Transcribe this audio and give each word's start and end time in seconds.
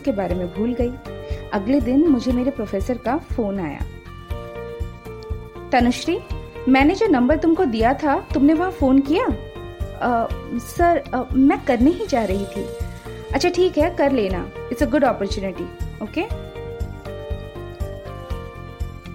उसके 0.00 0.12
बारे 0.12 0.34
में 0.34 0.46
भूल 0.54 0.72
गई। 0.74 0.90
अगले 1.52 1.80
दिन 1.80 2.06
मुझे 2.08 2.32
मेरे 2.32 2.50
प्रोफेसर 2.50 2.98
का 2.98 3.16
फ़ोन 3.32 3.58
आया। 3.60 3.80
तनुश्री 5.72 6.18
मैंने 6.68 6.94
जो 6.94 7.06
नंबर 7.06 7.36
तुमको 7.38 7.64
दिया 7.64 7.92
था 7.94 8.14
तुमने 8.34 8.54
वहाँ 8.54 8.70
फ़ोन 8.70 9.00
किया? 9.00 9.24
आ, 9.24 10.26
सर 10.58 11.02
आ, 11.14 11.22
मैं 11.34 11.58
करने 11.64 11.90
ही 11.90 12.06
जा 12.06 12.24
रही 12.24 12.44
थी। 12.46 12.64
अच्छा 13.34 13.48
ठीक 13.48 13.78
है 13.78 13.90
कर 13.96 14.12
लेना। 14.12 14.46
It's 14.72 14.82
a 14.82 14.86
good 14.86 15.04
opportunity 15.04 15.64
okay 16.02 16.24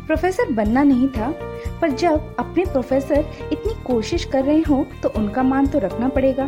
professor 0.08 0.52
बनना 0.54 0.84
नहीं 0.84 1.08
था 1.10 1.32
पर 1.82 1.92
जब 1.92 2.36
अपने 2.40 2.66
प्रोफेसर 2.66 3.26
इतनी 3.52 3.74
कोशिश 3.84 4.26
कर 4.26 4.44
रहे 4.44 4.62
हो 4.62 4.86
तो 5.04 5.10
उनका 5.18 5.44
मान 5.44 5.68
तो 5.68 5.80
रखना 5.80 6.10
पड़ेगा। 6.10 6.48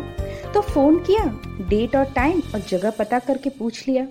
तो 0.54 0.60
फ़ोन 0.60 0.98
किया 1.00 1.24
डेट 1.68 1.96
और 1.96 2.04
टाइम 2.14 2.42
और 2.54 2.60
जगह 2.68 2.90
पता 2.98 3.18
करके 3.18 3.50
पूछ 3.50 3.86
लिया। 3.88 4.06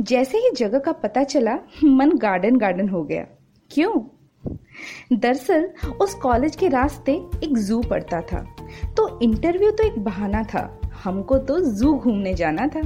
जैसे 0.00 0.38
ही 0.38 0.50
जगह 0.56 0.78
का 0.78 0.92
पता 0.92 1.24
चला, 1.24 1.58
मन 1.84 2.12
गार्डन 2.12 2.56
गार्डन 2.56 2.88
हो 2.88 3.02
गया। 3.04 3.26
क्यों? 3.70 4.12
दरअसल, 5.12 5.70
उस 6.00 6.14
कॉलेज 6.14 6.56
के 6.56 6.68
रास्ते 6.68 7.12
एक 7.44 7.58
जू 7.58 7.80
पड़ता 7.80 8.20
था। 8.20 8.56
तो 8.96 9.20
इंटरव्यू 9.20 9.70
तो 9.70 9.84
एक 9.84 9.98
बहाना 9.98 10.42
था। 10.42 10.80
हमको 11.04 11.38
तो 11.38 11.60
जू 11.60 11.94
घूमने 11.94 12.34
जाना 12.34 12.66
था। 12.66 12.82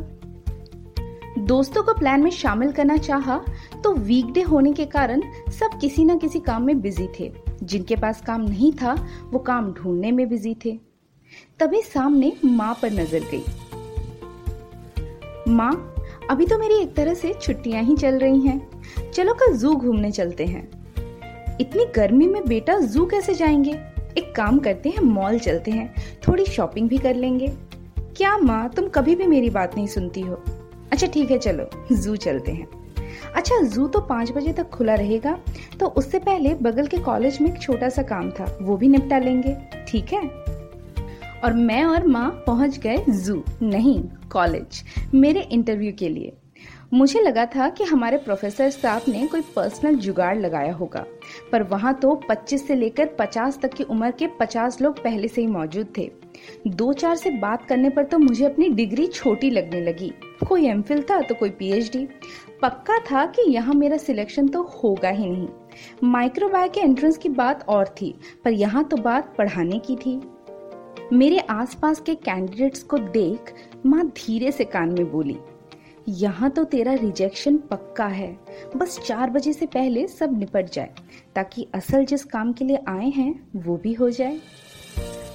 दोस्तों 1.39 1.83
को 1.83 1.95
प्लान 1.95 2.23
में 2.23 2.31
शामिल 2.31 2.73
करना 2.73 2.97
चाहा 2.97 3.45
तो 3.85 3.95
वीकडे 3.95 4.43
होने 4.43 4.73
के 4.73 4.87
कारण 4.87 5.21
सब 5.51 5.79
किसी 5.81 6.05
न 6.05 6.19
किसी 6.19 6.41
काम 6.41 6.63
में 6.63 6.81
बिज़ी 6.81 7.09
थे। 7.21 7.33
जिनके 7.63 7.97
पास 7.97 8.21
काम 8.21 8.41
नहीं 8.41 8.73
था, 8.73 9.07
वो 9.31 9.39
काम 9.39 9.73
ढूँढने 9.73 10.13
में 10.13 10.29
बिज़ी 10.29 10.57
थे। 10.65 10.81
तभी 11.59 11.83
सामने 11.83 12.33
माँ 12.45 12.75
पर 12.83 12.91
नज़र 12.91 13.21
गई। 13.21 13.45
माँ 15.49 15.95
अभी 16.31 16.47
तो 16.47 16.59
मेरी 16.59 16.75
एक 16.75 16.95
तरह 16.95 17.15
से 17.15 17.33
छुट्टियाँ 17.43 17.83
ही 17.83 17.97
चल 17.97 18.19
रही 18.19 18.41
हैं। 18.41 19.11
चलो 19.15 19.33
कल 19.35 19.57
जू 19.57 19.75
घूमने 19.75 20.11
चलते 20.11 20.45
हैं। 20.45 20.69
इतनी 21.61 21.85
गर्मी 21.97 22.27
में 22.27 22.45
बेटा 22.45 22.79
जू 22.79 23.07
कैसे 23.07 23.35
जाएँगे? 23.35 23.73
एक 24.19 24.33
काम 24.37 24.59
करते 24.59 24.89
हैं, 24.89 25.01
मॉल 25.01 25.39
चलते 25.39 25.71
हैं। 25.71 25.95
थोड़ी 26.29 26.45
शॉपिंग 26.45 26.89
भी 26.89 26.99
कर 26.99 27.15
लेंगे। 27.15 27.47
क्या 28.17 28.37
माँ, 28.39 28.69
तुम 28.69 28.89
कभी 28.89 29.15
भी 29.15 29.27
मेरी 29.27 29.51
बात 29.51 29.77
नहीं 29.77 29.87
सुनती 29.87 30.21
हो? 30.21 30.35
अच्छा 30.93 31.07
ठीक 31.07 31.31
है, 31.31 31.39
चलो, 31.39 31.69
जू 31.93 32.17
चलते 32.17 32.53
हैं। 32.53 32.69
अच्छा 33.35 33.61
जू 33.63 33.87
तो 33.87 34.01
पाँच 34.01 34.31
बजे 34.33 34.53
तक 34.53 34.71
खुला 34.71 34.95
रहेगा 34.95 35.39
तो 35.81 35.87
उससे 35.87 36.19
पहले 36.19 36.55
बगल 36.55 36.87
के 36.87 36.97
कॉलेज 36.97 37.41
में 37.41 37.51
एक 37.51 37.61
छोटा 37.63 37.89
सा 37.89 38.03
काम 38.03 38.31
था, 38.31 38.59
वो 38.63 38.77
भी 38.77 38.89
निपटा 38.89 39.19
लेंगे। 39.19 39.57
ठीक 39.89 40.13
है? 40.13 40.50
और 41.45 41.53
मैं 41.53 41.85
और 41.85 42.07
माँ 42.07 42.31
पहुँच 42.47 42.79
गए 42.79 43.05
जू 43.09 43.43
नहीं 43.63 44.03
कॉलेज 44.33 44.83
मेरे 45.15 45.41
इंटरव्यू 45.43 45.93
के 45.99 46.09
लिए। 46.09 46.37
मुझे 46.95 47.21
लगा 47.21 47.45
था 47.47 47.69
कि 47.69 47.85
हमारे 47.85 48.17
प्रोफेसर 48.19 48.71
साहब 48.71 49.03
ने 49.09 49.27
कोई 49.27 49.41
पर्सनल 49.57 49.97
जुगाड़ 49.97 50.37
लगाया 50.39 50.73
होगा, 50.73 51.05
पर 51.53 51.63
वहाँ 51.63 51.93
तो 51.95 52.15
25 52.31 52.67
से 52.67 52.75
लेकर 52.75 53.07
50 53.21 53.59
तक 53.63 53.75
की 53.75 53.85
उम्र 53.85 54.11
के 54.13 54.27
50 54.41 54.81
लोग 54.83 55.03
पहले 55.05 55.29
से 55.29 55.41
ही 55.41 55.47
मौजूद 55.47 55.93
थे। 55.99 56.11
दो 56.67 56.93
चार 56.93 57.17
से 57.17 57.31
बात 57.31 57.67
करने 57.69 57.91
पर 57.91 58.05
तो 58.05 58.19
मुझे 58.19 58.45
अपनी 58.45 58.69
डिग्री 58.71 59.07
छोटी 59.07 59.51
लगने 59.51 59.81
लगी। 59.81 60.13
कोई 60.49 60.67
एम 60.67 60.83
था 60.83 61.21
तो 61.21 61.35
कोई 61.35 61.51
पीएचडी 61.51 62.07
पक्का 62.63 62.99
था 63.11 63.25
कि 63.27 63.51
यहाँ 63.51 63.75
मेरा 63.75 63.97
सिलेक्शन 63.97 64.49
तो 64.49 64.63
होगा 64.75 65.11
ही 65.11 65.27
नहीं। 65.27 65.49
माइक्रोबायो 66.03 66.69
के 66.69 66.81
एंट्रेंस 66.81 67.17
की 67.19 67.29
बात 67.29 67.65
और 67.69 67.95
थी, 68.01 68.15
पर 68.45 68.53
यहाँ 68.53 68.85
तो 68.85 68.97
बात 68.99 69.35
पढ़ाने 69.39 69.79
की 69.79 69.97
थी। 69.97 70.21
मेरे 71.13 71.39
आसपास 71.41 72.01
के 72.01 72.15
कैंडिडेट्स 72.17 72.83
को 72.83 72.99
देख 72.99 73.53
माँ 73.87 74.05
धीरे 74.07 74.51
से 74.53 74.65
कान 74.65 74.89
में 74.89 75.11
बोली, 75.13 75.37
यहाँ 76.09 76.51
तो 76.51 76.65
तेरा 76.65 76.93
रिजेक्शन 76.95 77.57
पक्का 77.71 78.07
है। 78.07 78.31
बस 78.77 78.99
चार 79.07 79.31
बजे 79.31 79.53
से 79.53 79.67
पहले 79.67 80.07
सब 80.09 80.39
निपट 80.39 80.71
जाए, 80.73 80.91
ताकि 81.35 81.67
असल 81.75 82.05
जिस 82.05 82.25
काम 82.25 82.53
के 82.53 82.65
लिए 82.65 82.79
आए 82.89 83.09
हैं, 83.09 83.35
वो 83.57 83.77
भी 83.77 83.93
हो 83.93 84.11
जाए। 84.11 84.39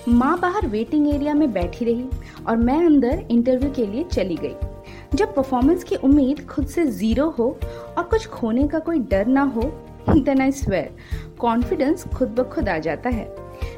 माँ 0.09 0.39
बाहर 0.39 0.67
वेटिंग 0.67 1.07
एरिया 1.07 1.33
में 1.33 1.51
बैठी 1.53 1.85
रही 1.85 2.09
और 2.47 2.57
मैं 2.57 2.83
अंदर 2.85 3.25
इंटरव्यू 3.31 3.71
के 3.71 3.85
लिए 3.85 4.03
चली 4.05 4.35
गई। 4.35 4.55
जब 5.15 5.35
परफॉर्मेंस 5.35 5.83
की 5.83 5.95
उम्मीद 5.95 6.45
खुद 6.47 6.67
से 6.67 6.85
ज़ीरो 6.87 7.29
हो 7.29 7.57
और 7.97 8.03
कुछ 8.03 8.27
खोने 8.27 8.67
का 8.67 8.79
कोई 8.79 8.99
डर 9.01 9.27
ना 9.27 9.43
हो 9.45 9.71
देन 10.09 10.41
आई 10.41 10.51
स्वेयर 10.53 10.95
कॉन्फिडेंस 11.39 12.07
खुद 12.07 12.29
ब 12.29 12.49
खुद 12.49 12.69
आ 12.69 12.77
जाता 12.79 13.09
है। 13.09 13.33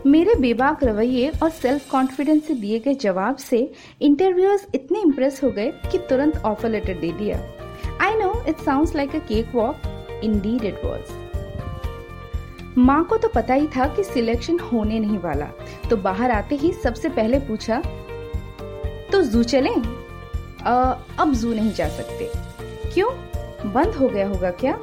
मेरे 0.05 0.35
बेबाक 0.35 0.83
रवैये 0.83 1.31
और 1.43 1.49
सेल्फ 1.49 1.89
कॉन्फिडेंस 1.91 2.45
से 2.47 2.53
दिए 2.53 2.79
गए 2.79 2.93
जवाब 2.93 3.35
से 3.35 3.59
इंटरव्यूअर्स 4.01 4.67
इतने 4.75 5.01
इम्प्रेस 5.01 5.43
हो 5.43 5.51
गए 5.51 5.71
कि 5.91 5.97
तुरंत 5.97 6.37
ऑफ़र 6.37 6.69
लेटर 6.69 6.93
दे 6.93 7.11
दिया। 7.11 7.37
I 8.01 8.15
know 8.15 8.33
it 8.47 8.57
sound 8.57 8.95
like 8.95 9.15
a 9.15 9.19
cake 9.19 9.55
walk 9.55 10.21
indeed 10.23 10.39
it 10.39 10.63
was 10.63 10.81
was 10.85 11.15
माँ 12.79 13.03
को 13.03 13.17
तो 13.17 13.27
पता 13.27 13.53
ही 13.53 13.67
था 13.67 13.87
कि 13.87 14.03
सिलेक्शन 14.03 14.59
होने 14.59 14.99
नहीं 14.99 15.17
वाला। 15.19 15.45
तो 15.89 15.97
बाहर 15.97 16.31
आते 16.31 16.55
ही 16.55 16.71
सबसे 16.73 17.09
पहले 17.09 17.39
पूछा 17.39 17.81
तो 19.11 19.21
जू 19.21 19.43
चलें? 19.43 19.75
अब 21.19 21.33
जू 21.33 21.53
नहीं 21.53 21.71
जा 21.73 21.87
सकते। 21.89 22.29
क्यों? 22.93 23.09
बंद 23.73 23.95
हो 23.95 24.07
गया 24.07 24.27
होगा 24.27 24.51
क्या? 24.51 24.77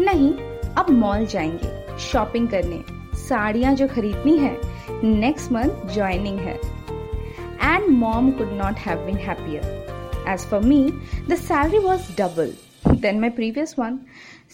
नहीं, 0.00 0.32
अब 0.74 0.90
मॉल 0.90 1.26
जाएँगे 1.26 1.98
शॉपिंग 1.98 2.48
करने। 2.48 2.82
साड़ियाँ 3.28 3.74
जो 3.74 3.88
खरीदनी 3.88 4.36
है 4.38 4.56
नेक्स्ट 5.04 5.52
मंथ 5.52 5.94
ज्वाइनिंग 5.94 6.38
है। 6.38 6.54
And 6.54 7.88
mom 7.88 8.30
could 8.30 8.52
not 8.52 8.78
have 8.78 9.04
been 9.06 9.16
happier 9.18 10.28
as 10.28 10.46
for 10.50 10.60
me 10.60 10.82
the 11.28 11.34
salary 11.34 11.78
was 11.78 12.12
double 12.18 12.52
than 12.88 13.20
my 13.20 13.30
previous 13.30 13.74
one 13.78 13.98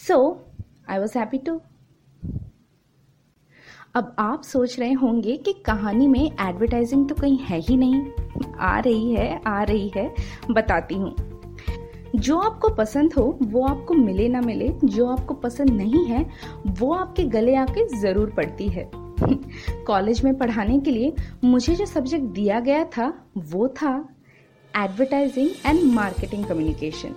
so 0.06 0.19
I 0.91 0.99
was 0.99 1.19
happy 1.19 1.38
to 1.38 1.61
अब 3.97 4.15
आप 4.19 4.43
सोच 4.43 4.78
रहे 4.81 4.93
होंगे 4.93 5.37
कि 5.37 5.53
कहानी 5.66 6.06
में 6.09 6.21
एडवर्टाइजिंग 6.21 7.09
तो 7.09 7.15
कहीं 7.15 7.38
है 7.38 7.59
ही 7.59 7.77
नहीं। 7.77 8.55
आ 8.59 8.78
रही 8.78 9.12
है, 9.15 9.41
आ 9.47 9.62
रही 9.62 9.91
है, 9.97 10.15
बताती 10.50 10.94
हूँ। 10.94 11.31
जो 12.17 12.39
आपको 12.39 12.69
पसंद 12.69 13.15
हो, 13.15 13.39
वो 13.43 13.65
आपको 13.67 13.95
मिले 13.95 14.28
ना 14.28 14.41
मिले, 14.41 14.69
जो 14.84 15.06
आपको 15.06 15.34
पसंद 15.34 15.71
नहीं 15.71 16.05
है, 16.05 16.27
वो 16.69 16.93
आपके 16.95 17.25
गले 17.25 17.55
आके 17.55 17.99
ज़रूर 17.99 18.31
पड़ती 18.31 18.69
है। 18.69 18.91
कॉलेज 19.87 20.25
में 20.25 20.39
पढ़ाने 20.39 20.78
के 20.81 20.91
लिए 20.91 21.15
मुझे 21.45 21.75
जो 21.75 21.87
सब्जेक्ट 21.87 22.25
दिया 22.25 22.61
गया 22.61 22.84
था, 22.84 23.27
वो 23.39 23.69
था 23.69 24.09
एडवर्टाइजिंग 24.77 25.50
एंड 25.67 25.83
मार्केटिंग 25.95 26.45
कम्युनिकेशन। 26.45 27.15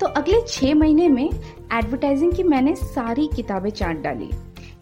तो 0.00 0.06
अगले 0.06 0.40
छह 0.48 0.74
महीने 0.74 1.08
में 1.08 1.30
एडवर्टाइजिंग 1.72 2.32
की 2.32 2.42
मैंने 2.42 2.74
सारी 2.74 3.28
किताबें 3.36 3.70
चाट 3.70 3.96
डाली। 3.96 4.30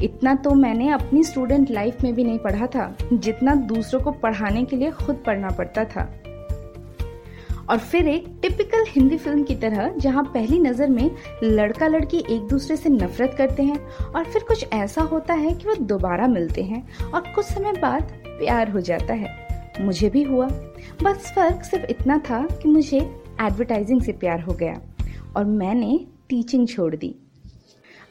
इतना 0.03 0.35
तो 0.35 0.51
मैंने 0.51 0.89
अपनी 0.89 1.23
स्टूडेंट 1.25 1.71
लाइफ 1.71 2.03
में 2.05 2.15
भी 2.15 2.25
नहीं 2.25 2.39
पढ़ा 2.39 2.67
था, 2.67 2.97
जितना 3.13 3.55
दूसरों 3.55 4.01
को 4.01 4.11
पढ़ाने 4.11 4.65
के 4.65 4.77
लिए 4.77 4.91
खुद 4.91 5.23
पढ़ना 5.27 5.49
पड़ता 5.49 5.85
था। 5.85 6.13
और 7.71 7.79
फिर 7.79 8.09
एक 8.09 8.27
टिपिकल 8.43 8.85
हिंदी 8.89 9.17
फ़िल्म 9.17 9.43
की 9.43 9.55
तरह, 9.55 9.89
जहाँ 9.89 10.25
पहली 10.25 10.59
नज़र 10.59 10.89
में 10.89 11.11
लड़का 11.43 11.87
लड़की 11.87 12.19
एक 12.31 12.47
दूसरे 12.49 12.77
से 12.77 12.89
नफरत 12.89 13.35
करते 13.39 13.63
हैं 13.63 13.79
और 14.07 14.25
फिर 14.25 14.43
कुछ 14.43 14.67
ऐसा 14.73 15.03
होता 15.03 15.35
है 15.35 15.55
कि 15.55 15.69
वो 15.69 15.75
दोबारा 15.75 16.27
मिलते 16.27 16.63
हैं 16.63 17.11
और 17.13 17.33
कुछ 17.35 17.47
समय 17.47 17.73
बाद 17.73 18.13
प्यार 18.27 18.71
हो 18.71 18.81
जाता 18.81 19.15
है। 19.15 19.33
मुझे 19.81 20.09
भी 20.11 20.23
हुआ। 20.23 20.47
बस 21.03 21.33
फ़र्क 21.37 21.65
सिर्फ़ 21.65 21.87
इतना 21.91 22.19
था 22.19 22.47
कि 22.63 22.69
मुझे 22.69 22.99
एडवर्टाइजिंग 23.41 24.03
से 24.03 24.13
प्यार 24.13 24.41
हो 24.41 24.53
गया 24.53 24.81
और 25.37 25.45
मैंने 25.45 25.99
टीचिंग 26.29 26.69
छोड़ 26.69 26.95
दी। 26.97 27.15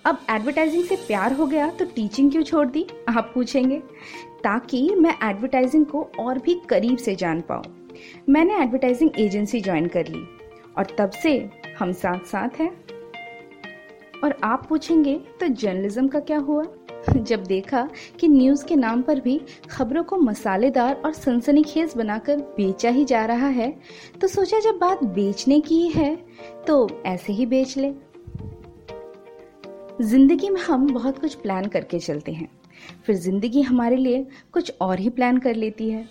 अब 0.05 0.19
एडवर्टाइजिंग 0.29 0.83
से 0.83 0.95
प्यार 0.95 1.33
हो 1.33 1.45
गया 1.45 1.67
तो 1.69 1.85
टीचिंग 1.85 2.31
क्यों 2.31 2.43
छोड़ 2.43 2.67
दी? 2.67 2.85
आप 3.09 3.31
पूछेंगे। 3.35 3.77
ताकि 4.43 4.95
मैं 4.95 5.15
एडवर्टाइजिंग 5.23 5.85
को 5.85 6.09
और 6.19 6.39
भी 6.39 6.61
करीब 6.69 6.97
से 6.97 7.15
जान 7.15 7.41
पाऊँ। 7.41 7.82
मैंने 8.29 8.57
एडवर्टाइजिंग 8.57 9.19
एजेंसी 9.19 9.61
ज्वाइन 9.61 9.87
कर 9.87 10.07
ली 10.07 10.23
और 10.77 10.95
तब 10.99 11.09
से 11.23 11.37
हम 11.79 11.91
साथ 11.93 12.25
साथ 12.25 12.59
हैं। 12.59 12.71
और 14.23 14.35
आप 14.43 14.65
पूछेंगे 14.69 15.15
तो 15.39 15.47
जर्नलिज्म 15.47 16.07
का 16.07 16.19
क्या 16.19 16.37
हुआ? 16.37 16.63
जब 17.17 17.43
देखा 17.43 17.87
कि 18.19 18.27
न्यूज़ 18.27 18.65
के 18.65 18.75
नाम 18.75 19.01
पर 19.01 19.19
भी 19.19 19.39
खबरों 19.69 20.03
को 20.03 20.17
मसालेदार 20.17 20.95
और 20.95 21.13
सनसनीखेज 21.13 21.93
बनाकर 21.97 22.37
बेचा 22.57 22.89
ही 22.89 23.05
जा 23.05 23.25
रहा 23.25 23.47
है 23.47 23.69
तो 24.21 24.27
सोचा 24.27 24.59
जब 24.59 24.77
बात 24.77 25.03
बेचने 25.03 25.59
की 25.59 25.81
है 25.87 26.15
तो 26.67 27.03
ऐसे 27.05 27.33
ही 27.33 27.45
बेच 27.45 27.77
ले। 27.77 27.91
ज़िंदगी 30.01 30.49
में 30.49 30.61
हम 30.61 30.87
बहुत 30.93 31.19
कुछ 31.19 31.35
प्लान 31.35 31.65
करके 31.65 31.99
चलते 31.99 32.31
हैं। 32.31 32.47
फिर 33.05 33.15
ज़िंदगी 33.15 33.61
हमारे 33.61 33.95
लिए 33.95 34.25
कुछ 34.53 34.73
और 34.81 34.99
ही 34.99 35.09
प्लान 35.09 35.37
कर 35.37 35.55
लेती 35.55 35.89
है। 35.89 36.07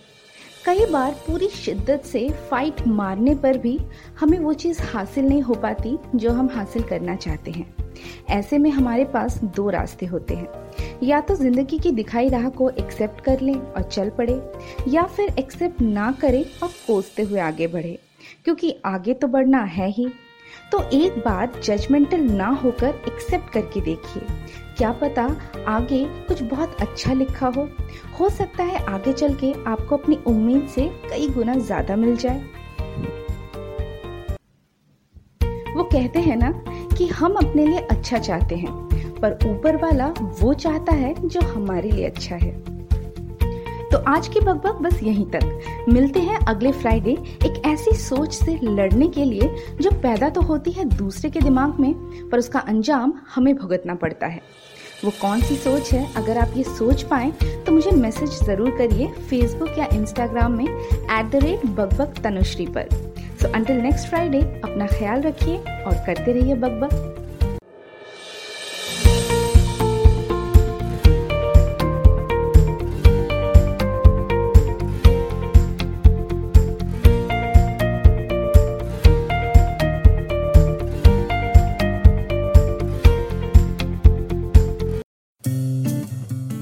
कई 0.65 0.85
बार 0.85 1.11
पूरी 1.11 1.47
शिद्दत 1.47 2.03
से 2.05 2.29
फाइट 2.49 2.87
मारने 2.87 3.35
पर 3.35 3.57
भी 3.57 3.79
हमें 4.19 4.39
वो 4.39 4.53
चीज़ 4.53 4.81
हासिल 4.81 5.25
नहीं 5.25 5.41
हो 5.41 5.53
पाती 5.53 5.97
जो 6.15 6.31
हम 6.31 6.49
हासिल 6.49 6.83
करना 6.83 7.15
चाहते 7.15 7.51
हैं। 7.51 7.75
ऐसे 8.29 8.57
में 8.57 8.69
हमारे 8.69 9.05
पास 9.05 9.37
दो 9.43 9.69
रास्ते 9.69 10.05
होते 10.05 10.33
हैं। 10.33 10.47
या 11.03 11.19
तो 11.21 11.35
ज़िंदगी 11.35 11.79
की 11.79 11.91
दिखाई 11.91 12.29
राह 12.29 12.49
को 12.49 12.69
एक्सेप्ट 12.69 13.21
कर 13.21 13.39
लें 13.39 13.55
और 13.55 13.83
चल 13.83 14.09
पड़े, 14.09 14.41
या 14.87 15.03
फिर 15.03 15.35
एक्सेप्ट 15.39 15.81
ना 15.81 16.11
करें 16.11 16.45
और 16.63 16.69
कोसते 16.87 17.23
हुए 17.23 17.39
आगे 17.39 17.67
बढ़े। 17.67 17.99
क्योंकि 18.45 18.75
आगे 18.85 19.13
तो 19.13 19.27
बढ़ना 19.27 19.63
है 19.63 19.89
ही। 19.89 20.07
तो 20.71 20.81
एक 20.93 21.17
बार 21.19 21.61
जजमेंटल 21.63 22.21
ना 22.31 22.47
होकर 22.63 23.01
एक्सेप्ट 23.07 23.51
करके 23.53 23.81
देखिए। 23.81 24.23
क्या 24.77 24.91
पता 24.91 25.23
आगे 25.67 26.03
कुछ 26.27 26.41
बहुत 26.43 26.81
अच्छा 26.81 27.13
लिखा 27.13 27.47
हो। 27.47 27.67
हो 28.19 28.29
सकता 28.29 28.63
है 28.63 28.83
आगे 28.85 29.13
चल 29.13 29.33
के 29.35 29.53
आपको 29.63 29.97
अपनी 29.97 30.17
उम्मीद 30.27 30.67
से 30.67 30.87
कई 31.09 31.27
गुना 31.29 31.55
ज़्यादा 31.55 31.95
मिल 31.95 32.15
जाए। 32.15 32.43
वो 35.75 35.83
कहते 35.83 36.19
हैं 36.19 36.35
ना 36.37 36.51
कि 36.97 37.07
हम 37.09 37.33
अपने 37.35 37.65
लिए 37.65 37.79
अच्छा 37.81 38.17
चाहते 38.17 38.55
हैं, 38.55 38.73
पर 39.15 39.37
ऊपर 39.45 39.75
वाला 39.75 40.07
वो 40.19 40.53
चाहता 40.55 40.95
है 40.95 41.13
जो 41.27 41.41
हमारे 41.43 41.91
लिए 41.91 42.05
अच्छा 42.05 42.35
है। 42.35 42.51
तो 43.93 43.97
आज 44.07 44.27
की 44.27 44.39
बकबक 44.39 44.75
बस 44.81 45.01
यहीं 45.03 45.25
तक। 45.31 45.85
मिलते 45.89 46.19
हैं 46.19 46.37
अगले 46.47 46.71
फ्राइडे 46.71 47.11
एक 47.45 47.61
ऐसी 47.65 47.91
सोच 47.97 48.33
से 48.33 48.57
लड़ने 48.63 49.07
के 49.07 49.25
लिए 49.25 49.49
जो 49.81 49.91
पैदा 50.03 50.29
तो 50.29 50.41
होती 50.41 50.71
है 50.71 50.85
दूसरे 50.87 51.29
के 51.29 51.39
दिमाग 51.39 51.79
में, 51.79 51.93
पर 52.29 52.37
उसका 52.37 52.59
अंजाम 52.59 53.13
हमें 53.35 53.55
भुगतना 53.55 53.95
पड़ता 53.95 54.27
है। 54.27 54.41
वो 55.03 55.11
कौन 55.21 55.41
सी 55.41 55.55
सोच 55.57 55.91
है? 55.93 56.07
अगर 56.15 56.37
आप 56.37 56.57
ये 56.57 56.63
सोच 56.63 57.03
पाए 57.03 57.31
तो 57.65 57.71
मुझे 57.71 57.91
मैसेज 57.91 58.39
ज़रूर 58.45 58.69
करिए 58.77 59.07
फेसबुक 59.29 59.77
या 59.79 59.87
इंस्टाग्राम 59.93 60.57
में 60.57 60.65
एट 60.65 61.25
द 61.25 61.43
रेट 61.43 61.65
बकबक 61.67 62.21
तनुश्री 62.23 62.65
पर। 62.67 62.89
सो 63.41 63.51
अंटिल 63.51 63.81
नेक्स्ट 63.81 64.07
फ्राइडे 64.09 64.39
अपना 64.39 64.87
ख्याल 64.89 65.21
रखिए 65.21 65.57
और 65.57 66.03
करते 66.07 66.31
रहिए 66.31 66.55
बकबक 66.55 67.22